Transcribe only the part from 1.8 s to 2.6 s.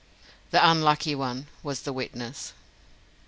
the witness.